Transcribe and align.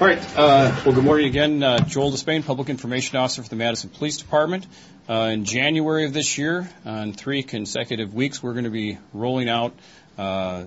All 0.00 0.06
right. 0.06 0.18
Uh, 0.34 0.74
well, 0.86 0.94
good 0.94 1.04
morning 1.04 1.26
again. 1.26 1.62
Uh, 1.62 1.80
Joel 1.80 2.10
Despain, 2.10 2.42
Public 2.42 2.70
Information 2.70 3.18
Officer 3.18 3.42
for 3.42 3.50
the 3.50 3.56
Madison 3.56 3.90
Police 3.90 4.16
Department. 4.16 4.66
Uh, 5.06 5.28
in 5.34 5.44
January 5.44 6.06
of 6.06 6.14
this 6.14 6.38
year, 6.38 6.70
on 6.86 7.12
three 7.12 7.42
consecutive 7.42 8.14
weeks, 8.14 8.42
we're 8.42 8.54
going 8.54 8.64
to 8.64 8.70
be 8.70 8.96
rolling 9.12 9.50
out 9.50 9.74
uh, 10.16 10.64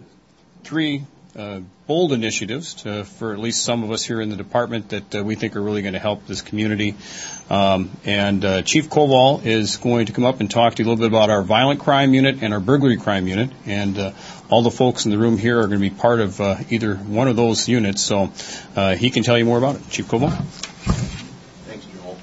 three 0.64 1.06
uh, 1.36 1.62
bold 1.88 2.14
initiatives 2.14 2.76
to, 2.76 3.04
for 3.04 3.34
at 3.34 3.40
least 3.40 3.64
some 3.64 3.84
of 3.84 3.92
us 3.92 4.04
here 4.04 4.22
in 4.22 4.30
the 4.30 4.36
department 4.36 4.90
that 4.90 5.16
uh, 5.16 5.24
we 5.24 5.36
think 5.36 5.56
are 5.56 5.62
really 5.62 5.82
going 5.82 5.94
to 5.94 6.00
help 6.00 6.28
this 6.28 6.42
community. 6.42 6.96
Um, 7.50 7.90
and 8.06 8.46
uh, 8.46 8.62
Chief 8.62 8.90
Koval 8.90 9.44
is 9.44 9.78
going 9.78 10.06
to 10.06 10.14
come 10.14 10.26
up 10.26 10.40
and 10.40 10.50
talk 10.50 10.76
to 10.76 10.84
you 10.84 10.88
a 10.88 10.90
little 10.90 11.10
bit 11.10 11.12
about 11.12 11.30
our 11.30 11.42
violent 11.42 11.80
crime 11.80 12.14
unit 12.14 12.44
and 12.44 12.54
our 12.54 12.60
burglary 12.60 12.98
crime 12.98 13.28
unit. 13.28 13.50
And 13.66 13.98
uh, 13.98 14.12
all 14.50 14.62
the 14.62 14.72
folks 14.72 15.06
in 15.06 15.12
the 15.12 15.18
room 15.18 15.38
here 15.38 15.58
are 15.60 15.68
going 15.68 15.82
to 15.82 15.90
be 15.90 15.90
part 15.90 16.20
of 16.20 16.40
uh, 16.40 16.58
either 16.70 16.96
one 16.96 17.28
of 17.28 17.36
those 17.36 17.68
units. 17.68 18.02
So 18.02 18.32
uh, 18.76 18.96
he 18.96 19.10
can 19.10 19.24
tell 19.24 19.38
you 19.38 19.46
more 19.46 19.58
about 19.58 19.78
it. 19.78 19.90
Chief 19.90 20.08
Koval. 20.08 20.32
Thanks, 21.66 21.86
Joel. 21.86 22.18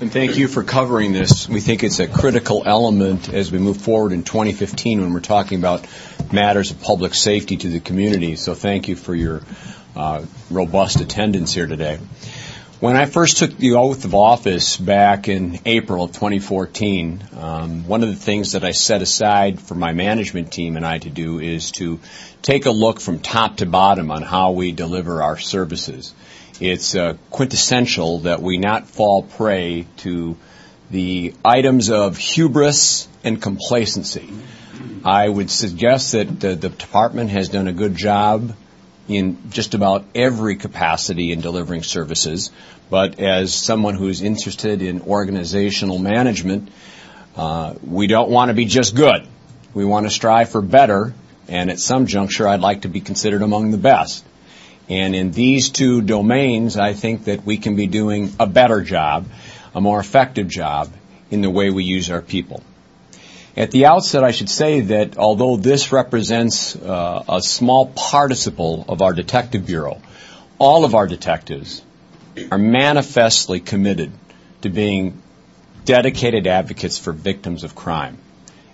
And 0.00 0.10
thank 0.10 0.36
you 0.36 0.48
for 0.48 0.64
covering 0.64 1.12
this. 1.12 1.48
We 1.48 1.60
think 1.60 1.84
it's 1.84 2.00
a 2.00 2.08
critical 2.08 2.62
element 2.66 3.32
as 3.32 3.52
we 3.52 3.58
move 3.58 3.76
forward 3.76 4.12
in 4.12 4.24
2015 4.24 5.00
when 5.00 5.12
we're 5.12 5.20
talking 5.20 5.58
about 5.58 5.86
matters 6.32 6.70
of 6.70 6.80
public 6.80 7.14
safety 7.14 7.56
to 7.56 7.68
the 7.68 7.80
community. 7.80 8.36
So 8.36 8.54
thank 8.54 8.88
you 8.88 8.96
for 8.96 9.14
your 9.14 9.42
uh, 9.94 10.24
robust 10.50 11.00
attendance 11.00 11.52
here 11.52 11.66
today. 11.66 11.98
When 12.80 12.96
I 12.96 13.06
first 13.06 13.36
took 13.36 13.56
the 13.56 13.74
oath 13.74 14.04
of 14.04 14.12
office 14.12 14.76
back 14.76 15.28
in 15.28 15.60
April 15.66 16.06
of 16.06 16.12
2014, 16.12 17.22
um, 17.36 17.86
one 17.86 18.02
of 18.02 18.08
the 18.08 18.16
things 18.16 18.52
that 18.52 18.64
I 18.64 18.72
set 18.72 19.02
aside 19.02 19.60
for 19.60 19.76
my 19.76 19.92
management 19.92 20.50
team 20.50 20.76
and 20.76 20.84
I 20.84 20.98
to 20.98 21.08
do 21.08 21.38
is 21.38 21.70
to 21.72 22.00
take 22.42 22.66
a 22.66 22.72
look 22.72 22.98
from 22.98 23.20
top 23.20 23.58
to 23.58 23.66
bottom 23.66 24.10
on 24.10 24.22
how 24.22 24.50
we 24.50 24.72
deliver 24.72 25.22
our 25.22 25.38
services. 25.38 26.12
It's 26.58 26.96
uh, 26.96 27.14
quintessential 27.30 28.20
that 28.20 28.42
we 28.42 28.58
not 28.58 28.88
fall 28.88 29.22
prey 29.22 29.86
to 29.98 30.36
the 30.90 31.34
items 31.44 31.88
of 31.88 32.16
hubris 32.16 33.06
and 33.22 33.40
complacency. 33.40 34.28
I 35.04 35.28
would 35.28 35.50
suggest 35.50 36.12
that 36.12 36.40
the, 36.40 36.54
the 36.54 36.68
department 36.68 37.30
has 37.30 37.48
done 37.48 37.66
a 37.66 37.72
good 37.72 37.96
job 37.96 38.54
in 39.08 39.50
just 39.50 39.74
about 39.74 40.04
every 40.14 40.56
capacity 40.56 41.32
in 41.32 41.40
delivering 41.40 41.82
services. 41.82 42.50
But 42.88 43.18
as 43.18 43.52
someone 43.52 43.94
who's 43.94 44.22
interested 44.22 44.80
in 44.80 45.02
organizational 45.02 45.98
management, 45.98 46.70
uh, 47.36 47.74
we 47.84 48.06
don't 48.06 48.30
want 48.30 48.50
to 48.50 48.54
be 48.54 48.64
just 48.64 48.94
good. 48.94 49.26
We 49.74 49.84
want 49.84 50.06
to 50.06 50.10
strive 50.10 50.50
for 50.50 50.60
better, 50.60 51.14
and 51.48 51.70
at 51.70 51.80
some 51.80 52.06
juncture, 52.06 52.46
I'd 52.46 52.60
like 52.60 52.82
to 52.82 52.88
be 52.88 53.00
considered 53.00 53.42
among 53.42 53.70
the 53.70 53.78
best. 53.78 54.24
And 54.88 55.14
in 55.14 55.32
these 55.32 55.70
two 55.70 56.02
domains, 56.02 56.76
I 56.76 56.92
think 56.92 57.24
that 57.24 57.44
we 57.44 57.56
can 57.56 57.76
be 57.76 57.86
doing 57.86 58.32
a 58.38 58.46
better 58.46 58.82
job, 58.82 59.26
a 59.74 59.80
more 59.80 59.98
effective 59.98 60.48
job 60.48 60.92
in 61.30 61.40
the 61.40 61.50
way 61.50 61.70
we 61.70 61.84
use 61.84 62.10
our 62.10 62.20
people. 62.20 62.62
At 63.56 63.70
the 63.70 63.86
outset, 63.86 64.24
I 64.24 64.30
should 64.30 64.48
say 64.48 64.80
that 64.80 65.18
although 65.18 65.56
this 65.56 65.92
represents 65.92 66.74
uh, 66.74 67.24
a 67.28 67.42
small 67.42 67.86
participle 67.86 68.84
of 68.88 69.02
our 69.02 69.12
detective 69.12 69.66
bureau, 69.66 70.00
all 70.58 70.84
of 70.84 70.94
our 70.94 71.06
detectives 71.06 71.82
are 72.50 72.58
manifestly 72.58 73.60
committed 73.60 74.10
to 74.62 74.70
being 74.70 75.20
dedicated 75.84 76.46
advocates 76.46 76.98
for 76.98 77.12
victims 77.12 77.62
of 77.62 77.74
crime. 77.74 78.16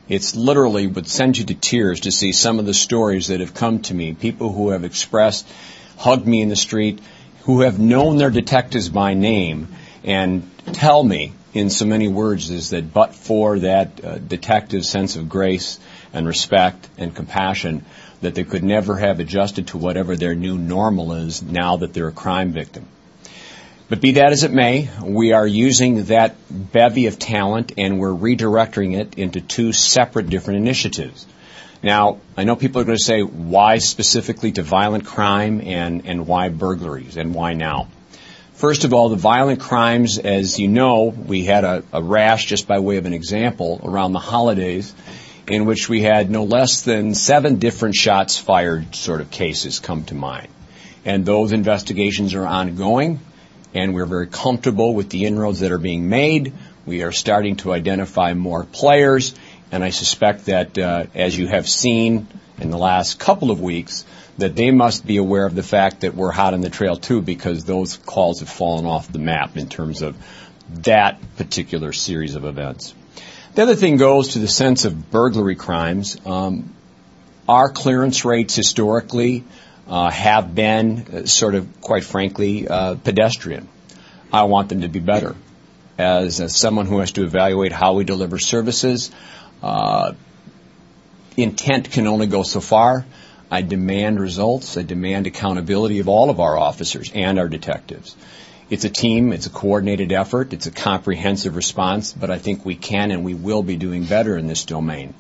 It's 0.09 0.37
literally 0.37 0.87
would 0.87 1.09
send 1.09 1.37
you 1.37 1.45
to 1.47 1.55
tears 1.55 2.01
to 2.01 2.13
see 2.13 2.33
some 2.33 2.59
of 2.59 2.67
the 2.67 2.75
stories 2.75 3.29
that 3.29 3.41
have 3.41 3.55
come 3.55 3.81
to 3.83 3.95
me. 3.95 4.15
People 4.15 4.53
who 4.53 4.71
have 4.71 4.85
expressed, 4.85 5.47
hugged 5.97 6.27
me 6.27 6.41
in 6.41 6.49
the 6.49 6.57
street, 6.57 7.01
who 7.43 7.63
have 7.63 7.79
known 7.79 8.17
their 8.17 8.31
detectives 8.31 8.89
by 8.89 9.15
name 9.15 9.69
and 10.05 10.49
tell 10.73 11.03
me 11.03 11.33
in 11.55 11.71
so 11.71 11.87
many 11.87 12.09
words 12.09 12.51
is 12.51 12.71
that 12.71 12.93
but 12.93 13.15
for 13.15 13.59
that 13.61 14.05
uh, 14.05 14.19
detective's 14.19 14.89
sense 14.89 15.17
of 15.17 15.29
grace 15.29 15.79
and 16.13 16.27
respect 16.27 16.89
and 16.99 17.15
compassion, 17.15 17.85
that 18.21 18.35
they 18.35 18.45
could 18.45 18.65
never 18.65 18.97
have 18.97 19.21
adjusted 19.21 19.69
to 19.69 19.79
whatever 19.79 20.17
their 20.17 20.35
new 20.35 20.59
normal 20.59 21.13
is 21.13 21.43
now 21.43 21.77
that 21.79 21.93
they're 21.95 22.09
a 22.09 22.13
crime 22.13 22.53
victim. 22.53 22.87
But 23.89 24.03
be 24.03 24.13
that 24.13 24.33
as 24.33 24.45
it 24.45 24.53
may, 24.53 24.91
we 25.03 25.33
are 25.33 25.47
using 25.47 26.05
that 26.05 26.37
bevy 26.51 27.07
of 27.07 27.19
talent 27.19 27.73
and 27.79 27.99
we're 27.99 28.11
redirecting 28.11 28.99
it 28.99 29.17
into 29.17 29.41
two 29.41 29.73
separate 29.73 30.29
different 30.29 30.59
initiatives. 30.59 31.27
Now, 31.83 32.19
I 32.37 32.45
know 32.45 32.57
people 32.57 32.83
are 32.83 32.85
going 32.85 32.99
to 32.99 33.03
say, 33.03 33.23
why 33.23 33.79
specifically 33.79 34.53
to 34.53 34.63
violent 34.63 35.07
crime 35.07 35.63
and, 35.63 36.07
and 36.07 36.27
why 36.27 36.51
burglaries 36.51 37.17
and 37.17 37.35
why 37.35 37.55
now? 37.55 37.89
First 38.59 38.83
of 38.83 38.93
all, 38.93 39.09
the 39.09 39.15
violent 39.15 39.61
crimes, 39.61 40.19
as 40.19 40.59
you 40.59 40.67
know, 40.67 41.05
we 41.05 41.45
had 41.45 41.63
a, 41.63 41.85
a, 41.93 42.03
rash, 42.03 42.47
just 42.47 42.67
by 42.67 42.81
way 42.81 42.97
of 42.97 43.07
an 43.07 43.13
example, 43.13 43.81
around 43.85 44.15
the 44.15 44.19
holidays, 44.19 44.93
in 45.47 45.65
which 45.65 45.89
we 45.89 46.03
had 46.03 46.29
no 46.29 46.43
less 46.43 46.83
than 46.83 47.15
seven 47.15 47.61
different 47.61 47.95
shots 47.95 48.37
fired 48.37 48.97
sort 48.97 49.21
of 49.21 49.31
cases 49.31 49.79
come 49.79 50.03
to 50.07 50.17
mind. 50.17 50.49
And 51.05 51.25
those 51.25 51.53
investigations 51.53 52.35
are 52.35 52.45
ongoing, 52.45 53.21
and 53.75 53.95
we're 53.95 54.07
very 54.07 54.27
comfortable 54.27 54.93
with 54.93 55.09
the 55.09 55.27
inroads 55.27 55.61
that 55.61 55.71
are 55.71 55.79
being 55.79 56.09
made. 56.09 56.53
We 56.85 57.05
are 57.05 57.13
starting 57.13 57.55
to 57.59 57.73
identify 57.73 58.35
more 58.35 58.65
players, 58.65 59.37
and 59.71 59.85
I 59.85 59.91
suspect 59.91 60.47
that, 60.47 60.77
uh, 60.77 61.05
as 61.15 61.39
you 61.39 61.47
have 61.47 61.69
seen 61.69 62.27
in 62.61 62.71
the 62.71 62.79
last 62.79 63.21
couple 63.21 63.53
of 63.53 63.61
weeks, 63.61 64.05
that 64.39 64.55
they 64.55 64.71
must 64.71 65.07
be 65.07 65.17
aware 65.17 65.45
of 65.45 65.55
the 65.55 65.63
fact 65.63 66.01
that 66.01 66.15
we're 66.15 66.31
hot 66.31 66.55
on 66.55 66.61
the 66.61 66.71
trail 66.71 66.97
too 66.97 67.21
because 67.21 67.65
those 67.65 67.97
calls 67.97 68.41
have 68.41 68.49
fallen 68.49 68.87
off 68.87 69.11
the 69.13 69.19
map 69.19 69.57
in 69.57 69.69
terms 69.69 70.01
of 70.01 70.17
that 70.71 71.19
particular 71.37 71.93
series 71.93 72.35
of 72.35 72.45
events. 72.45 72.95
The 73.55 73.63
other 73.63 73.75
thing 73.75 73.97
goes 73.97 74.29
to 74.29 74.39
the 74.39 74.49
sense 74.49 74.85
of 74.85 75.11
burglary 75.11 75.57
crimes. 75.57 76.17
Um, 76.25 76.75
our 77.49 77.69
clearance 77.69 78.25
rates 78.25 78.55
historically 78.55 79.45
uh, 79.89 80.11
have 80.11 80.55
been 80.55 81.07
uh, 81.13 81.27
sort 81.27 81.55
of, 81.55 81.81
quite 81.81 82.05
frankly, 82.05 82.69
uh, 82.69 82.95
pedestrian. 82.97 83.69
I 84.33 84.45
want 84.45 84.69
them 84.69 84.83
to 84.83 84.89
be 84.89 85.01
better. 85.01 85.35
As, 85.97 86.41
as, 86.41 86.55
someone 86.55 86.87
who 86.87 86.99
has 86.99 87.13
to 87.13 87.25
evaluate 87.25 87.73
how 87.73 87.95
we 87.95 88.05
deliver 88.05 88.39
services, 88.39 89.11
uh, 89.63 90.13
intent 91.37 91.91
can 91.91 92.07
only 92.07 92.27
go 92.27 92.45
so 92.45 92.61
far. 92.61 93.05
I 93.51 93.63
demand 93.63 94.21
results. 94.21 94.77
I 94.77 94.83
demand 94.83 95.27
accountability 95.27 96.01
of 96.01 96.09
all 96.09 96.31
of 96.31 96.41
our 96.41 96.59
officers 96.59 97.11
and 97.15 97.39
our 97.39 97.49
detectives. 97.49 98.15
It's 98.71 98.85
a 98.85 98.91
team. 98.91 99.33
It's 99.33 99.47
a 99.47 99.51
coordinated 99.51 100.13
effort. 100.13 100.53
It's 100.53 100.67
a 100.67 100.71
comprehensive 100.71 101.57
response, 101.57 102.13
but 102.13 102.31
I 102.31 102.39
think 102.39 102.65
we 102.65 102.75
can 102.75 103.11
and 103.11 103.25
we 103.25 103.35
will 103.35 103.63
be 103.63 103.77
doing 103.77 104.05
better 104.05 104.37
in 104.37 104.47
this 104.47 104.65
domain. 104.65 105.15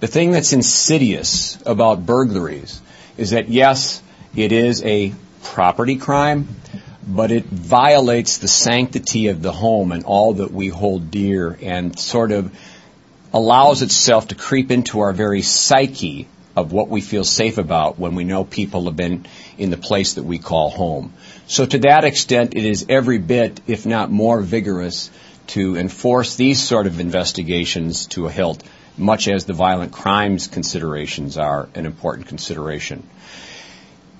The 0.00 0.06
thing 0.06 0.30
that's 0.30 0.52
insidious 0.52 1.58
about 1.66 2.06
burglaries 2.06 2.80
is 3.16 3.30
that 3.30 3.48
yes, 3.48 4.02
it 4.36 4.52
is 4.52 4.82
a 4.84 5.12
property 5.42 5.96
crime, 5.96 6.48
but 7.06 7.30
it 7.32 7.44
violates 7.44 8.38
the 8.38 8.48
sanctity 8.48 9.28
of 9.28 9.42
the 9.42 9.52
home 9.52 9.92
and 9.92 10.04
all 10.04 10.34
that 10.34 10.52
we 10.52 10.68
hold 10.68 11.10
dear 11.10 11.58
and 11.60 11.98
sort 11.98 12.32
of 12.32 12.56
allows 13.32 13.82
itself 13.82 14.28
to 14.28 14.36
creep 14.36 14.70
into 14.70 15.00
our 15.00 15.12
very 15.12 15.42
psyche 15.42 16.28
of 16.56 16.72
what 16.72 16.88
we 16.88 17.00
feel 17.00 17.24
safe 17.24 17.58
about 17.58 17.98
when 17.98 18.14
we 18.14 18.24
know 18.24 18.44
people 18.44 18.84
have 18.84 18.96
been 18.96 19.26
in 19.58 19.70
the 19.70 19.76
place 19.76 20.14
that 20.14 20.22
we 20.22 20.38
call 20.38 20.70
home. 20.70 21.12
So 21.46 21.66
to 21.66 21.78
that 21.78 22.04
extent, 22.04 22.54
it 22.54 22.64
is 22.64 22.86
every 22.88 23.18
bit, 23.18 23.60
if 23.66 23.86
not 23.86 24.10
more 24.10 24.40
vigorous, 24.40 25.10
to 25.48 25.76
enforce 25.76 26.36
these 26.36 26.62
sort 26.62 26.86
of 26.86 27.00
investigations 27.00 28.06
to 28.06 28.26
a 28.26 28.30
hilt, 28.30 28.62
much 28.96 29.28
as 29.28 29.44
the 29.44 29.52
violent 29.52 29.92
crimes 29.92 30.46
considerations 30.46 31.36
are 31.36 31.68
an 31.74 31.86
important 31.86 32.28
consideration. 32.28 33.02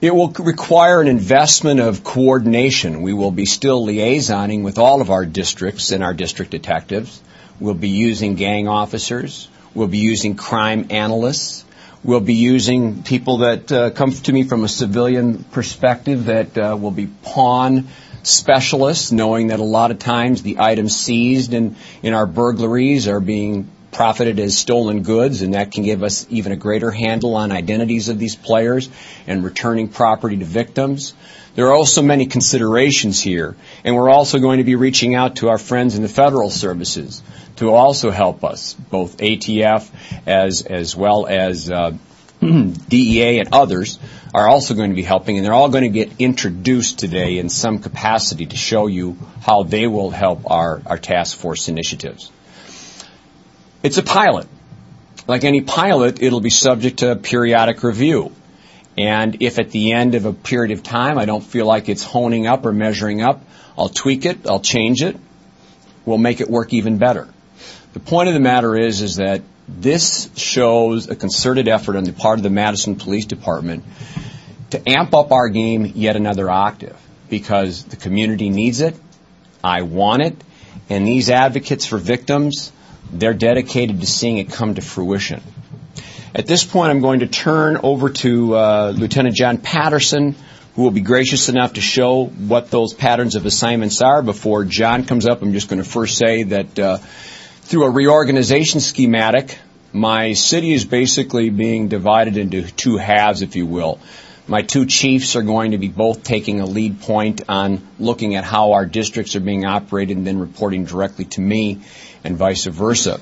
It 0.01 0.15
will 0.15 0.29
require 0.29 1.01
an 1.01 1.09
investment 1.09 1.81
of 1.81 2.05
coordination. 2.05 3.01
We 3.01 3.15
will 3.15 3.31
be 3.31 3.47
still 3.47 3.87
liaisoning 3.87 4.63
with 4.63 4.79
all 4.79 5.01
of 5.01 5.11
our 5.11 5.25
districts 5.25 5.93
and 5.93 6.05
our 6.05 6.13
district 6.13 6.51
detectives. 6.51 7.23
We'll 7.59 7.75
be 7.75 7.89
using 7.89 8.35
gang 8.35 8.69
officers. 8.69 9.49
We'll 9.73 9.89
be 9.89 9.99
using 9.99 10.35
crime 10.35 10.89
analysts. 10.91 11.64
We'll 12.05 12.21
be 12.21 12.35
using 12.35 13.03
people 13.03 13.39
that 13.39 13.73
uh, 13.73 13.91
come 13.91 14.13
to 14.13 14.33
me 14.33 14.43
from 14.43 14.63
a 14.63 14.69
civilian 14.69 15.43
perspective 15.43 16.27
that 16.27 16.59
uh, 16.59 16.77
will 16.79 16.91
be 16.91 17.07
pawn 17.07 17.89
specialists, 18.23 19.11
knowing 19.11 19.47
that 19.47 19.59
a 19.59 19.65
lot 19.65 19.91
of 19.91 19.99
times 19.99 20.43
the 20.43 20.59
items 20.61 20.95
seized 20.95 21.55
in, 21.55 21.77
in 22.03 22.13
our 22.13 22.27
burglaries 22.27 23.09
are 23.09 23.21
being 23.21 23.71
profited 23.95 24.39
as 24.41 24.57
stolen 24.57 25.03
goods, 25.03 25.41
and 25.41 25.55
that 25.55 25.73
can 25.73 25.85
give 25.85 26.03
us 26.03 26.27
even 26.29 26.53
a 26.53 26.57
greater 26.57 26.91
handle 26.91 27.37
on 27.37 27.53
identities 27.53 28.09
of 28.09 28.19
these 28.19 28.37
players 28.37 28.91
and 29.27 29.43
returning 29.45 29.89
property 29.89 30.37
to 30.37 30.45
victims. 30.45 31.15
There 31.55 31.69
are 31.69 31.73
also 31.73 32.03
many 32.03 32.27
considerations 32.27 33.21
here, 33.21 33.57
and 33.85 33.95
we're 33.95 34.11
also 34.11 34.41
going 34.41 34.59
to 34.59 34.65
be 34.65 34.75
reaching 34.75 35.15
out 35.15 35.37
to 35.37 35.49
our 35.49 35.59
friends 35.59 35.95
in 35.95 36.03
the 36.03 36.09
federal 36.09 36.51
services 36.51 37.23
to 37.57 37.71
also 37.71 38.11
help 38.11 38.45
us, 38.45 38.75
both 38.75 39.19
ATF 39.19 39.89
as 40.27 40.63
as 40.63 40.97
well 40.97 41.27
as 41.27 41.71
uh, 41.71 41.93
DEA 42.41 43.39
and 43.39 43.49
others 43.53 43.99
are 44.35 44.49
also 44.49 44.75
going 44.75 44.91
to 44.91 44.97
be 44.97 45.05
helping, 45.05 45.37
and 45.37 45.47
they're 45.47 45.55
all 45.55 45.69
going 45.69 45.85
to 45.85 45.89
get 45.89 46.11
introduced 46.19 46.99
today 46.99 47.39
in 47.39 47.49
some 47.49 47.79
capacity 47.79 48.47
to 48.47 48.57
show 48.57 48.89
you 48.89 49.17
how 49.41 49.63
they 49.63 49.87
will 49.87 50.11
help 50.11 50.51
our, 50.51 50.83
our 50.87 50.99
task 50.99 51.39
force 51.39 51.69
initiatives. 51.69 52.33
It's 53.85 53.99
a 53.99 54.03
pilot. 54.03 54.49
Like 55.29 55.45
any 55.45 55.61
pilot, 55.61 56.23
it'll 56.23 56.41
be 56.41 56.49
subject 56.49 57.01
to 57.01 57.17
periodic 57.17 57.83
review. 57.83 58.33
And 58.97 59.43
if 59.43 59.59
at 59.59 59.73
the 59.73 59.93
end 59.93 60.15
of 60.15 60.25
a 60.25 60.33
period 60.33 60.73
of 60.73 60.83
time 60.83 61.19
I 61.19 61.27
don't 61.27 61.45
feel 61.45 61.67
like 61.67 61.91
it's 61.91 62.03
honing 62.03 62.47
up 62.47 62.65
or 62.65 62.73
measuring 62.73 63.21
up, 63.21 63.45
I'll 63.77 63.91
tweak 63.91 64.25
it, 64.25 64.47
I'll 64.47 64.61
change 64.61 65.03
it, 65.03 65.19
we'll 66.07 66.17
make 66.17 66.41
it 66.41 66.49
work 66.49 66.73
even 66.73 66.97
better. 66.97 67.29
The 67.93 68.01
point 68.01 68.29
of 68.29 68.35
the 68.35 68.41
matter 68.41 68.75
is, 68.75 69.03
is 69.03 69.17
that 69.17 69.43
this 69.69 70.31
shows 70.35 71.11
a 71.11 71.15
concerted 71.15 71.69
effort 71.69 71.97
on 71.97 72.05
the 72.05 72.15
part 72.15 72.39
of 72.39 72.43
the 72.43 72.51
Madison 72.51 72.97
Police 72.97 73.27
Department 73.27 73.85
to 74.71 74.89
amp 74.89 75.13
up 75.13 75.31
our 75.31 75.51
game 75.51 75.93
yet 75.95 76.17
another 76.17 76.49
octave 76.49 76.97
because 77.29 77.85
the 77.85 77.97
community 77.97 78.49
needs 78.49 78.81
it, 78.81 78.97
I 79.63 79.83
want 79.83 80.23
it, 80.23 80.43
and 80.89 81.07
these 81.07 81.29
advocates 81.29 81.85
for 81.85 81.99
victims, 81.99 82.73
they're 83.13 83.35
dedicated 83.35 84.01
to 84.01 84.07
seeing 84.07 84.39
it 84.39 84.51
come 84.51 84.75
to 84.75 84.83
fruition. 84.83 85.43
At 86.35 86.47
this 86.47 86.65
point, 86.65 86.91
I'm 86.91 87.01
going 87.01 87.21
to 87.21 87.29
turn 87.29 87.79
over 87.83 88.11
to 88.11 88.57
uh, 88.57 88.93
Lieutenant 88.97 89.37
John 89.37 89.59
Patterson, 89.59 90.35
who 90.75 90.83
will 90.83 90.91
be 90.91 91.01
gracious 91.01 91.49
enough 91.49 91.75
to 91.75 91.81
show 91.81 92.27
what 92.27 92.71
those 92.71 92.93
patterns 92.93 93.37
of 93.37 93.47
assignments 93.47 94.03
are. 94.03 94.21
Before 94.21 94.65
John 94.65 95.05
comes 95.05 95.27
up, 95.27 95.43
I'm 95.43 95.53
just 95.53 95.69
going 95.69 95.83
to 95.83 95.89
first 95.89 96.19
say 96.19 96.43
that 96.43 96.79
uh, 96.79 96.97
through 96.97 97.85
a 97.85 97.91
reorganization 97.91 98.81
schematic, 98.81 99.59
my 99.93 100.33
city 100.33 100.73
is 100.73 100.85
basically 100.85 101.51
being 101.51 101.87
divided 101.87 102.37
into 102.37 102.63
two 102.63 102.97
halves, 102.97 103.43
if 103.43 103.55
you 103.55 103.67
will. 103.67 104.01
My 104.47 104.63
two 104.63 104.85
chiefs 104.85 105.37
are 105.37 105.43
going 105.43 105.71
to 105.71 105.79
be 105.79 105.89
both 105.89 106.23
taking 106.23 106.61
a 106.61 106.67
lead 106.67 107.01
point 107.01 107.43
on 107.49 107.87
looking 107.99 108.35
at 108.35 108.45
how 108.45 108.73
our 108.73 108.85
districts 108.85 109.37
are 109.37 109.41
being 109.41 109.65
operated 109.65 110.17
and 110.17 110.27
then 110.27 110.39
reporting 110.39 110.85
directly 110.85 111.25
to 111.27 111.41
me 111.41 111.81
and 112.23 112.37
vice 112.37 112.67
versa. 112.67 113.21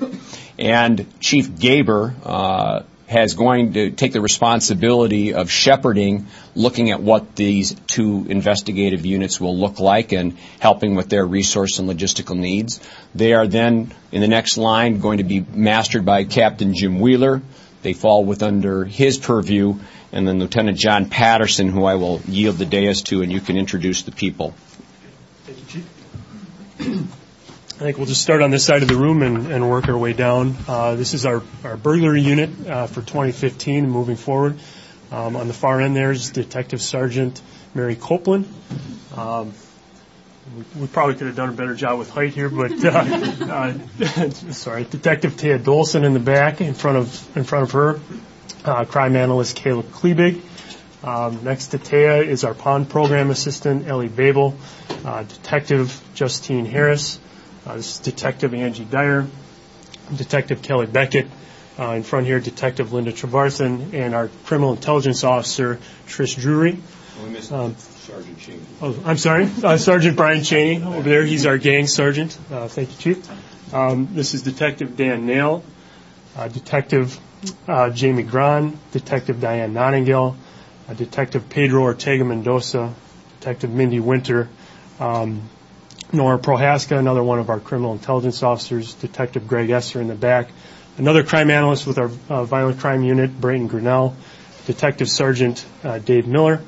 And 0.58 1.06
Chief 1.20 1.48
Gaber, 1.48 2.14
uh, 2.24 2.82
has 3.12 3.34
going 3.34 3.74
to 3.74 3.90
take 3.90 4.12
the 4.12 4.20
responsibility 4.20 5.34
of 5.34 5.50
shepherding, 5.50 6.26
looking 6.54 6.90
at 6.90 7.00
what 7.00 7.36
these 7.36 7.76
two 7.86 8.26
investigative 8.28 9.04
units 9.04 9.40
will 9.40 9.56
look 9.56 9.78
like 9.78 10.12
and 10.12 10.36
helping 10.58 10.94
with 10.94 11.08
their 11.08 11.24
resource 11.24 11.78
and 11.78 11.88
logistical 11.88 12.36
needs. 12.36 12.80
They 13.14 13.34
are 13.34 13.46
then, 13.46 13.92
in 14.10 14.22
the 14.22 14.28
next 14.28 14.56
line, 14.56 14.98
going 15.00 15.18
to 15.18 15.24
be 15.24 15.40
mastered 15.40 16.04
by 16.04 16.24
Captain 16.24 16.74
Jim 16.74 17.00
Wheeler. 17.00 17.42
They 17.82 17.92
fall 17.92 18.24
with 18.24 18.42
under 18.42 18.84
his 18.84 19.18
purview, 19.18 19.80
and 20.12 20.26
then 20.26 20.38
Lieutenant 20.38 20.78
John 20.78 21.08
Patterson, 21.08 21.68
who 21.68 21.84
I 21.84 21.96
will 21.96 22.20
yield 22.26 22.56
the 22.56 22.66
dais 22.66 23.02
to, 23.02 23.22
and 23.22 23.32
you 23.32 23.40
can 23.40 23.56
introduce 23.56 24.02
the 24.02 24.12
people. 24.12 24.54
Thank 25.44 25.74
you, 25.74 25.82
Chief. 26.78 27.18
I 27.82 27.86
think 27.86 27.96
we'll 27.96 28.06
just 28.06 28.22
start 28.22 28.42
on 28.42 28.52
this 28.52 28.64
side 28.64 28.82
of 28.82 28.88
the 28.88 28.94
room 28.94 29.22
and, 29.22 29.50
and 29.50 29.68
work 29.68 29.88
our 29.88 29.98
way 29.98 30.12
down. 30.12 30.56
Uh, 30.68 30.94
this 30.94 31.14
is 31.14 31.26
our, 31.26 31.42
our 31.64 31.76
burglary 31.76 32.22
unit 32.22 32.50
uh, 32.68 32.86
for 32.86 33.00
2015 33.00 33.90
moving 33.90 34.14
forward. 34.14 34.56
Um, 35.10 35.34
on 35.34 35.48
the 35.48 35.54
far 35.54 35.80
end 35.80 35.96
there 35.96 36.12
is 36.12 36.30
Detective 36.30 36.80
Sergeant 36.80 37.42
Mary 37.74 37.96
Copeland. 37.96 38.46
Um, 39.16 39.52
we, 40.76 40.86
probably 40.88 41.14
could 41.14 41.28
have 41.28 41.36
done 41.36 41.50
a 41.50 41.52
better 41.52 41.74
job 41.74 41.98
with 41.98 42.10
height 42.10 42.34
here, 42.34 42.48
but 42.48 42.72
uh, 42.84 42.88
uh 42.90 44.30
sorry, 44.52 44.84
Detective 44.84 45.34
Taya 45.34 45.58
Dolson 45.58 46.04
in 46.04 46.14
the 46.14 46.20
back 46.20 46.60
in 46.60 46.74
front 46.74 46.98
of 46.98 47.36
in 47.36 47.44
front 47.44 47.64
of 47.64 47.72
her. 47.72 48.00
Uh, 48.64 48.84
crime 48.84 49.16
analyst 49.16 49.56
Caleb 49.56 49.86
Klebig. 49.90 50.40
Um, 51.02 51.42
next 51.42 51.68
to 51.68 51.78
Taya 51.78 52.24
is 52.24 52.44
our 52.44 52.54
pawn 52.54 52.86
program 52.86 53.30
assistant 53.30 53.88
Ellie 53.88 54.08
Babel, 54.08 54.56
uh, 55.04 55.24
Detective 55.24 56.00
Justine 56.14 56.64
Harris, 56.64 57.18
uh, 57.66 57.76
this 57.76 57.94
is 57.94 57.98
Detective 58.00 58.54
Angie 58.54 58.84
Dyer, 58.84 59.26
Detective 60.14 60.62
Kelly 60.62 60.86
Beckett, 60.86 61.28
uh, 61.78 61.90
in 61.90 62.02
front 62.02 62.26
here, 62.26 62.40
Detective 62.40 62.92
Linda 62.92 63.12
Trevarthen, 63.12 63.94
and 63.94 64.14
our 64.14 64.28
criminal 64.44 64.72
intelligence 64.72 65.24
officer, 65.24 65.78
Trish 66.06 66.40
Drury. 66.40 66.78
Um, 67.50 67.76
Sergeant 67.76 68.38
Cheney. 68.38 68.60
Oh, 68.80 68.98
I'm 69.04 69.18
sorry, 69.18 69.48
uh, 69.62 69.76
Sergeant 69.76 70.16
Brian 70.16 70.42
Cheney 70.42 70.82
over 70.82 71.08
there. 71.08 71.24
He's 71.24 71.46
our 71.46 71.58
gang 71.58 71.86
sergeant. 71.86 72.38
Uh, 72.50 72.68
thank 72.68 72.90
you, 72.90 73.14
Chief. 73.14 73.74
Um, 73.74 74.08
this 74.12 74.34
is 74.34 74.42
Detective 74.42 74.96
Dan 74.96 75.26
Nail, 75.26 75.62
uh, 76.36 76.48
Detective 76.48 77.18
uh, 77.68 77.90
Jamie 77.90 78.22
Gran, 78.22 78.78
Detective 78.92 79.40
Diane 79.40 79.72
Nottingale, 79.72 80.36
Detective 80.96 81.48
Pedro 81.48 81.82
Ortega 81.82 82.24
Mendoza, 82.24 82.94
Detective 83.40 83.70
Mindy 83.70 84.00
Winter, 84.00 84.48
um, 85.00 85.42
Nora 86.12 86.38
Prohaska, 86.38 86.98
another 86.98 87.22
one 87.22 87.38
of 87.38 87.50
our 87.50 87.60
criminal 87.60 87.92
intelligence 87.92 88.42
officers, 88.42 88.94
Detective 88.94 89.48
Greg 89.48 89.70
Esser 89.70 90.00
in 90.00 90.08
the 90.08 90.14
back, 90.14 90.50
another 90.98 91.24
crime 91.24 91.50
analyst 91.50 91.86
with 91.86 91.98
our 91.98 92.10
uh, 92.28 92.44
violent 92.44 92.78
crime 92.80 93.02
unit, 93.02 93.40
Brayton 93.40 93.68
Grinnell, 93.68 94.14
Detective 94.66 95.08
Sergeant 95.08 95.64
uh, 95.82 95.98
Dave 95.98 96.26
Miller, 96.26 96.62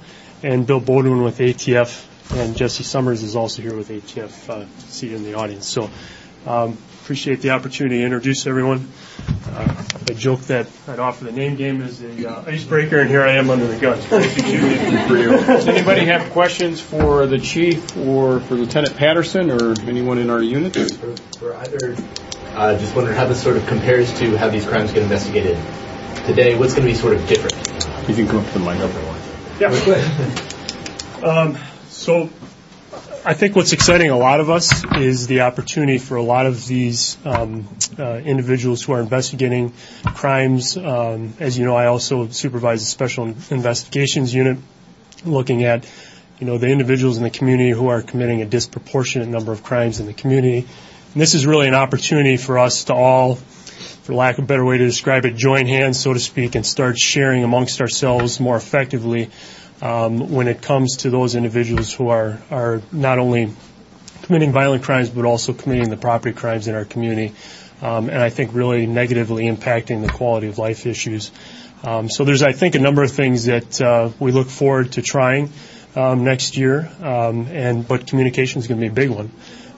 and 0.45 0.67
Bill 0.67 0.79
Bodwin 0.79 1.23
with 1.23 1.39
ATF, 1.39 2.07
and 2.37 2.55
Jesse 2.55 2.85
Summers 2.85 3.23
is 3.23 3.35
also 3.35 3.63
here 3.63 3.75
with 3.75 3.89
ATF, 3.89 4.51
uh, 4.51 4.67
seated 4.79 5.17
in 5.17 5.25
the 5.25 5.35
audience. 5.35 5.67
So 5.67 5.91
um, 6.47 6.77
appreciate 7.03 7.41
the 7.41 7.51
opportunity 7.51 7.99
to 7.99 8.05
introduce 8.05 8.47
everyone. 8.47 8.87
Uh, 9.47 9.85
I 10.07 10.13
joke 10.13 10.41
that 10.43 10.67
I'd 10.87 10.99
offer 10.99 11.25
the 11.25 11.33
name 11.33 11.57
game 11.57 11.81
as 11.81 11.99
the 11.99 12.27
uh, 12.27 12.45
icebreaker, 12.45 13.01
and 13.01 13.09
here 13.09 13.23
I 13.23 13.33
am 13.33 13.49
under 13.49 13.67
the 13.67 13.79
gun. 13.79 13.99
Does 14.11 15.67
anybody 15.67 16.05
have 16.05 16.31
questions 16.33 16.79
for 16.79 17.27
the 17.27 17.39
chief 17.39 17.97
or 17.97 18.41
for 18.41 18.55
Lieutenant 18.55 18.97
Patterson 18.97 19.51
or 19.51 19.75
anyone 19.89 20.19
in 20.19 20.29
our 20.29 20.43
unit? 20.43 20.77
For, 20.77 21.17
for 21.39 21.57
either, 21.57 21.97
uh, 22.49 22.79
just 22.79 22.95
wondering 22.95 23.17
how 23.17 23.27
this 23.27 23.43
sort 23.43 23.57
of 23.57 23.67
compares 23.67 24.13
to 24.19 24.37
how 24.37 24.51
these 24.51 24.67
crimes 24.67 24.93
get 24.93 25.05
investigated 25.05 25.57
today. 26.27 26.55
What's 26.59 26.75
going 26.75 26.87
to 26.87 26.93
be 26.93 26.99
sort 26.99 27.15
of 27.15 27.27
different? 27.27 27.55
You 28.11 28.15
can 28.15 28.27
come 28.27 28.45
up 28.45 28.53
to 28.53 28.59
the 28.59 28.65
mic. 28.65 29.14
Yeah. 29.61 29.69
um, 31.23 31.59
so 31.89 32.29
I 33.25 33.33
think 33.33 33.57
what's 33.57 33.73
exciting 33.73 34.11
a 34.11 34.19
lot 34.19 34.41
of 34.41 34.51
us 34.51 34.85
is 34.97 35.27
the 35.27 35.43
opportunity 35.43 35.99
for 35.99 36.17
a 36.17 36.23
lot 36.23 36.45
of 36.45 36.67
these 36.67 37.17
um, 37.25 37.67
uh, 37.99 38.17
individuals 38.17 38.83
who 38.83 38.93
are 38.93 39.01
investigating 39.01 39.73
crimes. 40.05 40.77
Um, 40.77 41.33
as 41.41 41.57
you 41.57 41.65
know, 41.65 41.75
I 41.75 41.87
also 41.87 42.29
supervise 42.29 42.83
a 42.83 42.85
special 42.85 43.35
investigations 43.51 44.35
unit 44.35 44.59
looking 45.25 45.65
at 45.65 45.89
you 46.39 46.47
know 46.47 46.59
the 46.59 46.69
individuals 46.69 47.17
in 47.17 47.23
the 47.23 47.31
community 47.31 47.71
who 47.71 47.89
are 47.89 48.03
committing 48.03 48.43
a 48.43 48.45
disproportionate 48.45 49.29
number 49.29 49.53
of 49.53 49.63
crimes 49.63 50.01
in 50.01 50.07
the 50.07 50.13
community. 50.13 50.67
And 51.15 51.23
this 51.23 51.35
is 51.35 51.47
really 51.47 51.69
an 51.69 51.75
opportunity 51.75 52.37
for 52.37 52.59
us 52.59 52.85
to 52.85 52.95
all, 52.95 53.39
for 54.05 54.15
lack 54.15 54.37
of 54.37 54.45
a 54.45 54.47
better 54.47 54.65
way 54.65 54.77
to 54.77 54.85
describe 54.85 55.25
it, 55.25 55.35
join 55.35 55.67
hands, 55.67 55.99
so 55.99 56.13
to 56.13 56.21
speak, 56.21 56.55
and 56.55 56.65
start 56.65 56.99
sharing 56.99 57.43
amongst 57.43 57.81
ourselves 57.81 58.39
more 58.39 58.55
effectively 58.55 59.31
um, 59.81 60.31
when 60.31 60.47
it 60.47 60.61
comes 60.61 60.99
to 60.99 61.11
those 61.11 61.35
individuals 61.35 61.93
who 61.93 62.09
are, 62.09 62.39
are 62.51 62.83
not 62.93 63.19
only 63.19 63.51
committing 64.23 64.53
violent 64.53 64.83
crimes 64.83 65.09
but 65.09 65.25
also 65.25 65.55
committing 65.55 65.89
the 65.89 65.97
property 65.97 66.35
crimes 66.35 66.69
in 66.69 66.75
our 66.75 66.85
community. 66.85 67.33
Um, 67.81 68.11
and 68.11 68.19
I 68.19 68.29
think 68.29 68.53
really 68.53 68.87
negatively 68.87 69.47
impacting 69.47 70.07
the 70.07 70.13
quality 70.13 70.49
of 70.49 70.59
life 70.59 70.87
issues. 70.87 71.31
Um, 71.83 72.11
so 72.11 72.25
there's, 72.25 72.43
I 72.43 72.53
think, 72.53 72.75
a 72.75 72.79
number 72.79 73.03
of 73.03 73.11
things 73.11 73.47
that 73.47 73.81
uh, 73.81 74.11
we 74.19 74.33
look 74.33 74.49
forward 74.49 74.93
to 74.93 75.03
trying 75.03 75.51
um, 75.97 76.25
next 76.25 76.59
year, 76.59 76.91
um, 77.01 77.47
and 77.49 77.87
but 77.87 78.07
communication 78.07 78.61
is 78.61 78.67
going 78.67 78.81
to 78.81 78.87
be 78.87 78.91
a 78.91 78.95
big 78.95 79.11
one, 79.11 79.31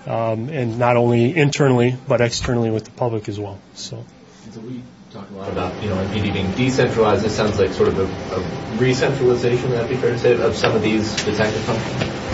um, 0.06 0.48
and 0.48 0.78
not 0.78 0.96
only 0.96 1.36
internally 1.36 1.96
but 2.08 2.20
externally 2.20 2.70
with 2.70 2.84
the 2.84 2.90
public 2.90 3.28
as 3.28 3.38
well. 3.38 3.58
So. 3.74 4.04
So 4.52 4.60
we 4.60 4.82
talk 5.12 5.28
a 5.30 5.34
lot 5.34 5.50
about 5.50 5.82
you 5.82 5.88
know 5.88 5.96
MPD 5.96 6.32
being 6.32 6.50
decentralized. 6.52 7.24
This 7.24 7.36
sounds 7.36 7.58
like 7.58 7.72
sort 7.72 7.88
of 7.88 7.98
a, 7.98 8.04
a 8.36 8.40
re-centralization. 8.76 9.70
Would 9.70 9.78
that 9.78 9.88
be 9.88 9.96
fair 9.96 10.10
to 10.10 10.18
say 10.18 10.40
of 10.40 10.54
some 10.54 10.74
of 10.74 10.82
these 10.82 11.14
detective 11.24 11.62
functions? 11.62 12.24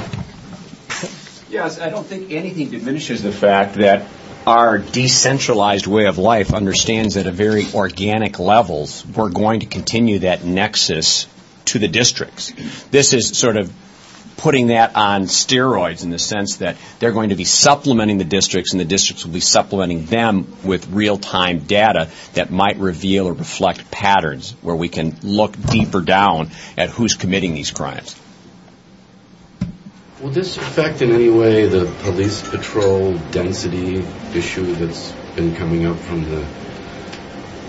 Yes, 1.50 1.78
I 1.78 1.90
don't 1.90 2.06
think 2.06 2.32
anything 2.32 2.70
diminishes 2.70 3.22
the 3.22 3.32
fact 3.32 3.74
that 3.74 4.08
our 4.46 4.78
decentralized 4.78 5.86
way 5.86 6.06
of 6.06 6.18
life 6.18 6.52
understands 6.52 7.14
that 7.14 7.26
at 7.26 7.26
a 7.26 7.32
very 7.32 7.66
organic 7.74 8.38
levels 8.38 9.06
we're 9.06 9.28
going 9.28 9.60
to 9.60 9.66
continue 9.66 10.20
that 10.20 10.44
nexus 10.44 11.26
to 11.66 11.78
the 11.78 11.88
districts. 11.88 12.52
This 12.90 13.12
is 13.12 13.38
sort 13.38 13.56
of 13.56 13.72
putting 14.36 14.68
that 14.68 14.96
on 14.96 15.24
steroids 15.24 16.04
in 16.04 16.10
the 16.10 16.18
sense 16.18 16.56
that 16.56 16.76
they're 16.98 17.12
going 17.12 17.30
to 17.30 17.36
be 17.36 17.44
supplementing 17.44 18.18
the 18.18 18.24
districts 18.24 18.72
and 18.72 18.80
the 18.80 18.84
districts 18.84 19.24
will 19.24 19.32
be 19.32 19.40
supplementing 19.40 20.06
them 20.06 20.46
with 20.64 20.88
real-time 20.88 21.60
data 21.60 22.08
that 22.34 22.50
might 22.50 22.76
reveal 22.78 23.26
or 23.26 23.32
reflect 23.32 23.90
patterns 23.90 24.52
where 24.62 24.76
we 24.76 24.88
can 24.88 25.16
look 25.22 25.58
deeper 25.60 26.00
down 26.00 26.50
at 26.76 26.90
who's 26.90 27.14
committing 27.14 27.54
these 27.54 27.70
crimes. 27.70 28.16
Will 30.20 30.30
this 30.30 30.56
affect 30.56 31.02
in 31.02 31.10
any 31.10 31.30
way 31.30 31.66
the 31.66 31.92
police 32.02 32.48
patrol 32.48 33.18
density 33.32 34.04
issue 34.34 34.74
that's 34.76 35.10
been 35.34 35.56
coming 35.56 35.84
up 35.84 35.98
from 35.98 36.22
the 36.22 36.46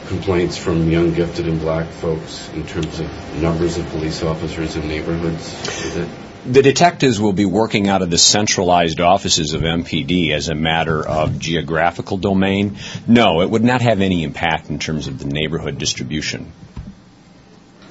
complaints 0.08 0.58
from 0.58 0.89
young, 0.89 1.13
gifted, 1.13 1.48
and 1.48 1.60
black 1.60 1.88
folks 1.88 2.50
in 2.50 2.65
terms 2.67 3.00
of 3.00 3.41
numbers 3.41 3.77
of 3.77 3.88
police 3.88 4.22
officers 4.22 4.75
in 4.75 4.88
neighborhoods? 4.88 5.98
The 6.45 6.62
detectives 6.62 7.21
will 7.21 7.31
be 7.31 7.45
working 7.45 7.88
out 7.88 8.01
of 8.01 8.09
the 8.09 8.17
centralized 8.17 9.00
offices 9.00 9.53
of 9.53 9.62
MPD 9.62 10.31
as 10.31 10.50
a 10.50 10.55
matter 10.55 11.07
of 11.07 11.39
geographical 11.39 12.17
domain. 12.17 12.77
No, 13.07 13.41
it 13.41 13.50
would 13.50 13.63
not 13.63 13.81
have 13.81 14.01
any 14.01 14.23
impact 14.23 14.69
in 14.69 14.77
terms 14.77 15.07
of 15.07 15.19
the 15.19 15.25
neighborhood 15.25 15.77
distribution. 15.77 16.51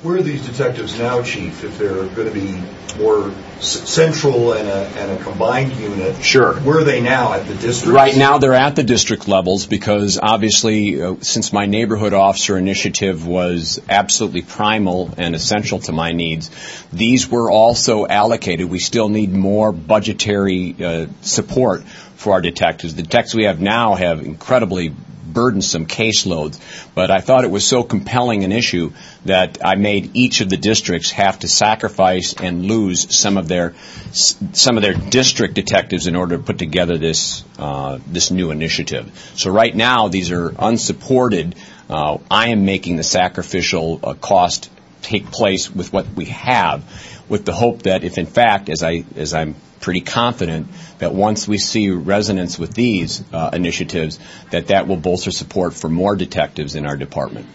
Where 0.02 0.16
are 0.16 0.22
these 0.22 0.44
detectives 0.44 0.98
now, 0.98 1.22
Chief, 1.22 1.62
if 1.62 1.78
they're 1.78 2.06
going 2.06 2.26
to 2.26 2.34
be 2.34 2.60
more 2.98 3.32
central 3.60 4.52
and 4.52 4.66
a, 4.66 4.88
and 4.98 5.12
a 5.12 5.22
combined 5.22 5.76
unit? 5.76 6.20
Sure. 6.24 6.54
Where 6.54 6.78
are 6.78 6.84
they 6.84 7.00
now, 7.00 7.34
at 7.34 7.46
the 7.46 7.54
district? 7.54 7.94
Right 7.94 8.16
now, 8.16 8.38
they're 8.38 8.52
at 8.52 8.74
the 8.74 8.82
district 8.82 9.28
levels 9.28 9.66
because 9.66 10.18
obviously, 10.20 11.00
uh, 11.00 11.14
since 11.20 11.52
my 11.52 11.66
neighborhood 11.66 12.14
officer 12.14 12.58
initiative 12.58 13.24
was 13.28 13.80
absolutely 13.88 14.42
primal 14.42 15.14
and 15.18 15.36
essential 15.36 15.78
to 15.78 15.92
my 15.92 16.10
needs, 16.10 16.50
these 16.92 17.28
were 17.28 17.48
also 17.48 18.04
allocated. 18.04 18.68
We 18.68 18.80
still 18.80 19.08
need 19.08 19.32
more 19.32 19.70
budgetary 19.70 20.74
uh, 20.84 21.06
support 21.20 21.84
for 22.16 22.32
our 22.32 22.40
detectives. 22.40 22.96
The 22.96 23.02
detectives 23.02 23.36
we 23.36 23.44
have 23.44 23.60
now 23.60 23.94
have 23.94 24.20
incredibly 24.20 24.96
burdensome 25.22 25.86
caseloads, 25.86 26.58
but 26.94 27.10
I 27.10 27.20
thought 27.20 27.44
it 27.44 27.50
was 27.50 27.66
so 27.66 27.82
compelling 27.82 28.44
an 28.44 28.52
issue 28.52 28.92
that 29.24 29.58
I 29.64 29.76
made 29.76 30.10
each 30.14 30.40
of 30.40 30.50
the 30.50 30.56
districts 30.56 31.10
have 31.12 31.38
to 31.40 31.48
sacrifice 31.48 32.34
and 32.34 32.66
lose 32.66 33.16
some 33.16 33.36
of 33.36 33.48
their 33.48 33.74
some 34.12 34.76
of 34.76 34.82
their 34.82 34.94
district 34.94 35.54
detectives 35.54 36.06
in 36.06 36.16
order 36.16 36.36
to 36.36 36.42
put 36.42 36.58
together 36.58 36.98
this 36.98 37.44
uh, 37.58 37.98
this 38.06 38.30
new 38.30 38.50
initiative. 38.50 39.32
So 39.36 39.50
right 39.50 39.74
now 39.74 40.08
these 40.08 40.30
are 40.30 40.54
unsupported. 40.58 41.54
Uh, 41.88 42.18
I 42.30 42.50
am 42.50 42.64
making 42.64 42.96
the 42.96 43.02
sacrificial 43.02 44.00
uh, 44.02 44.14
cost 44.14 44.70
take 45.02 45.30
place 45.30 45.70
with 45.70 45.92
what 45.92 46.06
we 46.14 46.26
have, 46.26 46.84
with 47.28 47.44
the 47.44 47.52
hope 47.52 47.82
that 47.82 48.04
if 48.04 48.18
in 48.18 48.26
fact, 48.26 48.68
as 48.68 48.82
I 48.82 49.04
as 49.16 49.34
I'm 49.34 49.54
pretty 49.82 50.00
confident 50.00 50.68
that 50.98 51.12
once 51.12 51.46
we 51.46 51.58
see 51.58 51.90
resonance 51.90 52.58
with 52.58 52.72
these 52.72 53.22
uh, 53.32 53.50
initiatives, 53.52 54.18
that 54.50 54.68
that 54.68 54.88
will 54.88 54.96
bolster 54.96 55.30
support 55.30 55.74
for 55.74 55.90
more 55.90 56.16
detectives 56.16 56.74
in 56.74 56.86
our 56.86 56.96
department. 56.96 57.46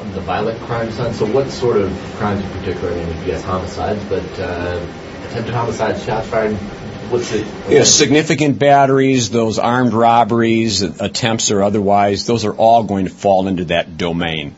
On 0.00 0.10
the 0.12 0.20
violent 0.20 0.60
crime 0.62 0.90
side, 0.90 1.14
so 1.14 1.26
what 1.26 1.48
sort 1.50 1.76
of 1.76 1.92
crimes 2.16 2.44
in 2.44 2.50
particular? 2.50 2.92
I 2.92 3.04
mean, 3.04 3.26
yes, 3.26 3.44
homicides, 3.44 4.02
but 4.04 4.40
uh, 4.40 4.80
attempted 5.28 5.54
homicides, 5.54 6.04
shots 6.04 6.26
fired. 6.28 6.56
What's 7.10 7.32
it? 7.32 7.46
Yeah, 7.68 7.84
significant 7.84 8.58
batteries, 8.58 9.30
those 9.30 9.58
armed 9.58 9.92
robberies, 9.92 10.82
attempts 10.82 11.50
or 11.50 11.62
otherwise, 11.62 12.26
those 12.26 12.44
are 12.44 12.54
all 12.54 12.84
going 12.84 13.06
to 13.06 13.10
fall 13.10 13.48
into 13.48 13.66
that 13.66 13.96
domain. 13.96 14.54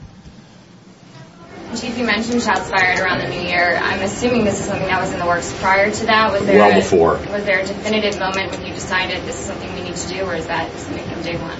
Chief, 1.77 1.97
you 1.97 2.05
mentioned 2.05 2.43
shots 2.43 2.69
fired 2.69 2.99
around 2.99 3.21
the 3.21 3.29
new 3.29 3.41
year. 3.41 3.79
I'm 3.81 4.01
assuming 4.03 4.45
this 4.45 4.59
is 4.59 4.67
something 4.67 4.89
that 4.89 5.01
was 5.01 5.13
in 5.13 5.21
the 5.21 5.27
works 5.27 5.57
prior 5.61 5.91
to 5.91 6.07
that. 6.07 6.33
Was 6.33 6.45
there 6.45 6.59
Well 6.59 6.73
a, 6.73 6.75
before. 6.75 7.13
Was 7.31 7.45
there 7.45 7.61
a 7.61 7.67
definitive 7.67 8.19
moment 8.19 8.51
when 8.51 8.67
you 8.67 8.75
decided 8.75 9.25
this 9.25 9.39
is 9.39 9.47
something 9.47 9.73
we 9.75 9.83
need 9.83 9.95
to 9.95 10.09
do, 10.09 10.25
or 10.25 10.35
is 10.35 10.49
that 10.49 10.73
something 10.73 11.05
from 11.05 11.23
day 11.23 11.37
one? 11.37 11.59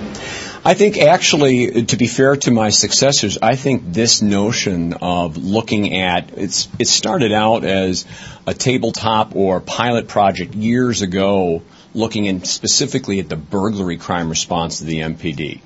I 0.63 0.75
think 0.75 0.99
actually, 0.99 1.87
to 1.87 1.97
be 1.97 2.09
fair 2.09 2.37
to 2.37 2.51
my 2.51 2.71
successors, 2.71 3.39
I 3.41 3.55
think 3.55 3.93
this 3.93 4.21
notion 4.21 4.95
of 4.95 5.37
looking 5.37 5.97
at 5.97 6.37
it's 6.37 6.69
it 6.79 6.89
started 6.89 7.33
out 7.33 7.65
as 7.65 8.05
a 8.47 8.53
tabletop 8.53 9.37
or 9.37 9.61
pilot 9.61 10.09
project 10.09 10.55
years 10.55 11.03
ago, 11.03 11.63
looking 11.95 12.27
in 12.27 12.43
specifically 12.45 13.21
at 13.21 13.29
the 13.29 13.37
burglary 13.37 13.97
crime 13.97 14.29
response 14.29 14.79
to 14.79 14.85
the 14.85 14.99
MPD. 14.99 15.61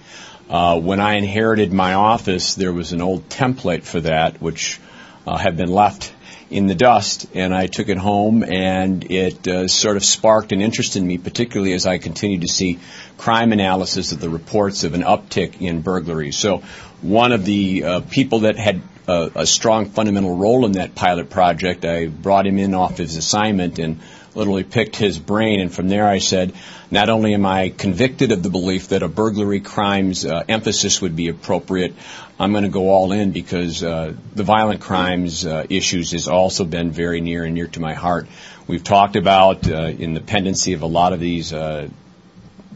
Uh, 0.48 0.78
when 0.78 1.00
I 1.00 1.16
inherited 1.16 1.72
my 1.72 1.94
office, 1.94 2.54
there 2.54 2.72
was 2.72 2.92
an 2.92 3.00
old 3.00 3.28
template 3.28 3.84
for 3.84 4.00
that, 4.00 4.42
which 4.42 4.78
uh, 5.26 5.36
had 5.38 5.56
been 5.56 5.70
left 5.70 6.12
in 6.50 6.66
the 6.66 6.74
dust, 6.74 7.26
and 7.34 7.54
I 7.54 7.66
took 7.66 7.88
it 7.88 7.96
home, 7.96 8.44
and 8.44 9.10
it 9.10 9.48
uh, 9.48 9.68
sort 9.68 9.96
of 9.96 10.04
sparked 10.04 10.52
an 10.52 10.60
interest 10.60 10.96
in 10.96 11.06
me, 11.06 11.16
particularly 11.18 11.72
as 11.72 11.86
I 11.86 11.98
continued 11.98 12.42
to 12.42 12.48
see 12.48 12.78
crime 13.16 13.52
analysis 13.52 14.12
of 14.12 14.20
the 14.20 14.28
reports 14.28 14.84
of 14.84 14.94
an 14.94 15.02
uptick 15.02 15.60
in 15.60 15.80
burglaries. 15.80 16.36
So, 16.36 16.62
one 17.00 17.32
of 17.32 17.44
the 17.44 17.84
uh, 17.84 18.00
people 18.00 18.40
that 18.40 18.56
had 18.56 18.82
uh, 19.06 19.30
a 19.34 19.46
strong 19.46 19.86
fundamental 19.86 20.36
role 20.36 20.64
in 20.66 20.72
that 20.72 20.94
pilot 20.94 21.30
project, 21.30 21.84
I 21.84 22.06
brought 22.06 22.46
him 22.46 22.58
in 22.58 22.74
off 22.74 22.98
his 22.98 23.16
assignment 23.16 23.78
and 23.78 24.00
literally 24.34 24.64
picked 24.64 24.96
his 24.96 25.18
brain, 25.18 25.60
and 25.60 25.72
from 25.72 25.88
there 25.88 26.06
I 26.06 26.18
said, 26.18 26.54
not 26.90 27.08
only 27.08 27.34
am 27.34 27.46
I 27.46 27.68
convicted 27.70 28.32
of 28.32 28.42
the 28.42 28.50
belief 28.50 28.88
that 28.88 29.02
a 29.02 29.08
burglary 29.08 29.60
crimes 29.60 30.24
uh, 30.24 30.42
emphasis 30.48 31.00
would 31.00 31.16
be 31.16 31.28
appropriate, 31.28 31.94
I'm 32.38 32.52
going 32.52 32.64
to 32.64 32.70
go 32.70 32.90
all 32.90 33.12
in 33.12 33.30
because 33.30 33.82
uh, 33.82 34.12
the 34.34 34.42
violent 34.42 34.80
crimes 34.80 35.46
uh, 35.46 35.66
issues 35.68 36.12
has 36.12 36.26
also 36.26 36.64
been 36.64 36.90
very 36.90 37.20
near 37.20 37.44
and 37.44 37.54
near 37.54 37.68
to 37.68 37.80
my 37.80 37.94
heart. 37.94 38.26
We've 38.66 38.82
talked 38.82 39.14
about 39.16 39.68
uh, 39.68 39.86
in 39.86 40.14
the 40.14 40.20
pendency 40.20 40.72
of 40.72 40.82
a 40.82 40.86
lot 40.86 41.12
of 41.12 41.20
these 41.20 41.52
uh, 41.52 41.88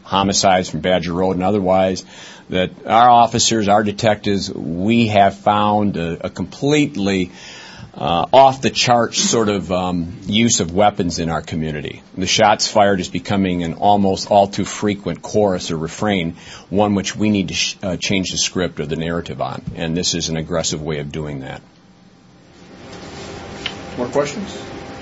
homicides 0.09 0.69
from 0.69 0.79
Badger 0.81 1.13
Road 1.13 1.33
and 1.33 1.43
otherwise, 1.43 2.03
that 2.49 2.71
our 2.87 3.09
officers, 3.09 3.67
our 3.67 3.83
detectives, 3.83 4.51
we 4.51 5.07
have 5.07 5.37
found 5.37 5.97
a, 5.97 6.25
a 6.25 6.29
completely 6.31 7.31
uh, 7.93 8.25
off 8.33 8.61
the 8.61 8.69
charts 8.69 9.19
sort 9.19 9.49
of 9.49 9.71
um, 9.71 10.17
use 10.25 10.61
of 10.61 10.73
weapons 10.73 11.19
in 11.19 11.29
our 11.29 11.41
community. 11.41 12.01
The 12.17 12.27
shots 12.27 12.67
fired 12.67 12.99
is 12.99 13.09
becoming 13.09 13.63
an 13.63 13.75
almost 13.75 14.31
all 14.31 14.47
too 14.47 14.65
frequent 14.65 15.21
chorus 15.21 15.69
or 15.69 15.77
refrain, 15.77 16.37
one 16.69 16.95
which 16.95 17.15
we 17.15 17.29
need 17.29 17.49
to 17.49 17.53
sh- 17.53 17.77
uh, 17.83 17.97
change 17.97 18.31
the 18.31 18.37
script 18.37 18.79
or 18.79 18.87
the 18.87 18.95
narrative 18.95 19.41
on. 19.41 19.63
And 19.75 19.95
this 19.95 20.15
is 20.15 20.29
an 20.29 20.37
aggressive 20.37 20.81
way 20.81 20.99
of 20.99 21.11
doing 21.11 21.41
that. 21.41 21.61
More 23.97 24.07
questions? 24.07 24.57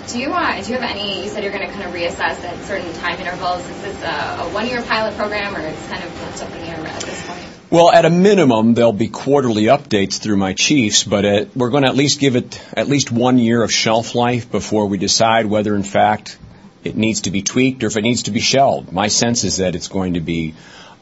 Do 0.08 0.20
you 0.20 0.32
uh, 0.32 0.62
do 0.62 0.72
you 0.72 0.80
have 0.80 0.90
any? 0.90 1.24
You 1.24 1.30
said 1.30 1.44
you're 1.44 1.52
going 1.52 1.68
to 1.68 1.74
kind 1.74 1.84
of 1.84 1.94
reassess 1.94 2.42
at 2.42 2.64
certain 2.64 2.94
time 2.94 3.20
intervals. 3.20 3.60
Is 3.60 3.82
this 3.82 4.04
a, 4.04 4.38
a 4.40 4.50
one-year 4.54 4.82
pilot 4.84 5.16
program, 5.18 5.54
or 5.54 5.60
it's 5.60 5.88
kind 5.90 6.02
of 6.02 6.22
left 6.22 6.44
up 6.44 6.52
in 6.52 6.62
the 6.62 6.68
air 6.68 6.88
at 6.88 7.02
this 7.02 7.28
point? 7.28 7.46
Well, 7.70 7.92
at 7.92 8.06
a 8.06 8.10
minimum, 8.10 8.74
there'll 8.74 8.94
be 8.94 9.10
quarterly 9.10 9.64
updates 9.64 10.20
through 10.20 10.38
my 10.38 10.54
chiefs, 10.54 11.04
but 11.04 11.26
at, 11.26 11.58
we're 11.58 11.70
going 11.70 11.84
to 11.84 11.90
at 11.90 11.96
least 11.98 12.22
give 12.22 12.38
it 12.38 12.62
at 12.72 12.88
least 12.88 13.12
one 13.12 13.38
year 13.38 13.62
of 13.62 13.70
shelf 13.70 14.16
life 14.16 14.50
before 14.50 14.86
we 14.86 14.98
decide 14.98 15.46
whether, 15.46 15.76
in 15.76 15.84
fact, 15.84 16.38
it 16.86 16.96
needs 16.96 17.22
to 17.22 17.32
be 17.32 17.42
tweaked 17.42 17.84
or 17.84 17.88
if 17.88 17.98
it 17.98 18.04
needs 18.04 18.24
to 18.24 18.32
be 18.32 18.40
shelved. 18.40 18.94
My 18.94 19.10
sense 19.10 19.44
is 19.44 19.58
that 19.58 19.76
it's 19.76 19.90
going 19.90 20.14
to 20.14 20.22
be 20.22 20.54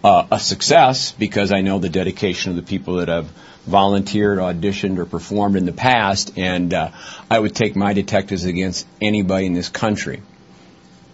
uh, 0.05 0.27
a 0.29 0.39
success 0.39 1.13
because 1.13 1.51
I 1.51 1.61
know 1.61 1.79
the 1.79 1.89
dedication 1.89 2.51
of 2.51 2.57
the 2.57 2.61
people 2.61 2.97
that 2.97 3.07
have 3.07 3.27
volunteered, 3.65 4.37
auditioned, 4.37 4.99
or 4.99 5.05
performed 5.05 5.55
in 5.55 5.65
the 5.65 5.71
past, 5.71 6.37
and 6.37 6.71
uh, 6.71 6.91
I 7.31 7.39
would 7.39 7.55
take 7.55 7.75
my 7.75 7.93
detectives 7.93 8.45
against 8.45 8.85
anybody 9.01 9.47
in 9.47 9.55
this 9.55 9.67
country. 9.67 10.21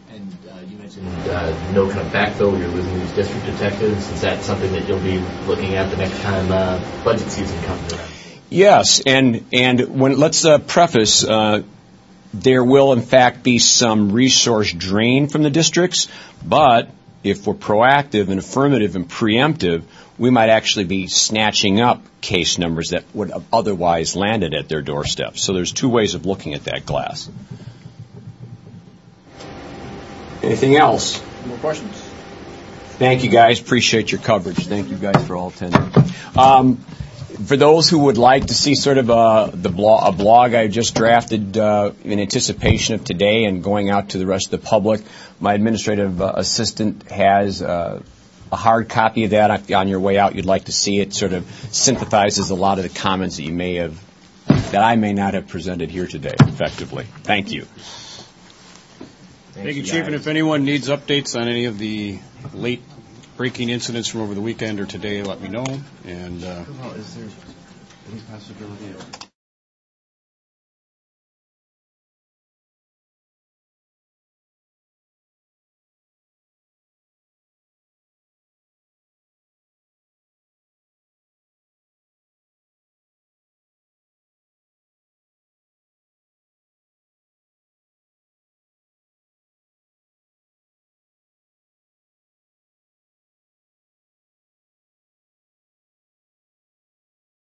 And 0.10 0.38
uh, 0.46 0.56
you 0.70 0.78
mentioned 0.78 1.08
uh, 1.08 1.72
no 1.72 1.88
kind 1.88 2.02
of 2.02 2.08
backfill. 2.08 2.60
You're 2.60 2.68
losing 2.68 3.00
these 3.00 3.12
district 3.14 3.46
detectives. 3.46 4.12
Is 4.12 4.22
that 4.24 4.44
something 4.44 4.74
that 4.74 4.86
you'll 4.90 5.00
be 5.00 5.20
looking 5.48 5.76
at 5.76 5.90
the 5.90 5.96
next 5.96 6.22
time 6.22 6.52
uh, 6.52 6.78
budget 7.06 7.32
season 7.32 7.64
comes 7.64 7.94
around? 7.94 8.12
Yes, 8.50 9.02
and 9.06 9.46
and 9.54 9.98
when 9.98 10.20
let's 10.20 10.44
uh, 10.44 10.58
preface. 10.60 11.24
Uh, 11.24 11.64
there 12.34 12.64
will, 12.64 12.94
in 12.94 13.02
fact, 13.02 13.44
be 13.44 13.60
some 13.60 14.14
resource 14.14 14.72
drain 14.72 15.28
from 15.28 15.44
the 15.44 15.50
districts, 15.50 16.08
but 16.42 16.90
if 17.24 17.46
we're 17.46 17.54
proactive 17.54 18.30
and 18.30 18.40
affirmative 18.40 18.96
and 18.96 19.08
preemptive, 19.08 19.84
we 20.18 20.30
might 20.30 20.50
actually 20.50 20.86
be 20.86 21.08
snatching 21.08 21.80
up 21.82 22.02
case 22.22 22.58
numbers 22.58 22.92
that 22.92 23.04
would 23.14 23.32
have 23.32 23.44
otherwise 23.52 24.16
landed 24.16 24.54
at 24.54 24.70
their 24.70 24.82
doorstep. 24.82 25.38
So 25.38 25.54
there's 25.54 25.72
two 25.72 25.90
ways 25.90 26.14
of 26.14 26.26
looking 26.26 26.54
at 26.54 26.66
that 26.66 26.86
glass. 26.86 27.30
Anything 30.44 30.76
else? 30.76 31.22
More 31.46 31.58
questions? 31.58 31.96
Thank 32.98 33.24
you 33.24 33.30
guys. 33.30 33.60
Appreciate 33.60 34.12
your 34.12 34.22
coverage. 34.22 34.68
Thank 34.68 34.90
you 34.90 34.98
guys 34.98 35.26
for 35.26 35.36
all 35.36 35.50
attending. 35.50 35.92
Um, 36.38 36.84
for 37.46 37.58
those 37.58 37.90
who 37.90 38.00
would 38.00 38.18
like 38.18 38.48
to 38.48 38.54
see 38.54 38.76
sort 38.76 38.98
of 38.98 39.10
a, 39.10 39.52
the 39.54 39.70
blog, 39.70 40.14
a 40.14 40.18
blog 40.18 40.54
I 40.54 40.68
just 40.68 40.96
drafted 40.96 41.58
uh, 41.58 41.92
in 42.04 42.20
anticipation 42.20 42.96
of 42.96 43.04
today 43.04 43.46
and 43.46 43.64
going 43.64 43.90
out 43.90 44.10
to 44.10 44.18
the 44.18 44.26
rest 44.26 44.54
of 44.54 44.62
the 44.62 44.68
public, 44.68 45.02
my 45.40 45.54
administrative 45.54 46.22
uh, 46.22 46.34
assistant 46.36 47.10
has 47.10 47.62
uh, 47.62 48.02
a 48.52 48.56
hard 48.56 48.90
copy 48.90 49.24
of 49.24 49.32
that. 49.32 49.52
If 49.52 49.76
on 49.76 49.88
your 49.88 50.00
way 50.00 50.18
out 50.18 50.36
you'd 50.36 50.46
like 50.46 50.66
to 50.66 50.72
see 50.72 51.00
it, 51.00 51.14
sort 51.14 51.34
of 51.34 51.44
synthesizes 51.46 52.52
a 52.52 52.56
lot 52.56 52.80
of 52.80 52.84
the 52.84 53.00
comments 53.00 53.38
that 53.38 53.44
you 53.44 53.54
may 53.54 53.76
have, 53.76 54.00
that 54.72 54.84
I 54.84 54.96
may 54.96 55.14
not 55.14 55.34
have 55.34 55.48
presented 55.48 55.90
here 55.90 56.08
today 56.08 56.36
effectively. 56.40 57.06
Thank 57.24 57.52
you. 57.52 57.66
Thank 59.54 59.76
you, 59.76 59.84
Chief. 59.84 60.06
And 60.06 60.16
if 60.16 60.28
anyone 60.28 60.64
needs 60.64 60.88
updates 60.88 61.40
on 61.40 61.48
any 61.48 61.66
of 61.66 61.78
the 61.78 62.20
late 62.54 62.82
breaking 63.38 63.70
incidents 63.70 64.08
from 64.10 64.22
over 64.22 64.34
the 64.34 64.42
weekend 64.42 64.80
or 64.80 64.86
today, 64.86 65.22
let 65.24 65.42
me 65.42 65.50
know. 65.50 65.66
And 66.06 66.44
uh, 66.44 66.64
Well, 66.82 66.92
is 66.94 67.16
there 67.16 67.28
any 68.12 68.22
possibility 68.22 68.90
of 68.92 69.31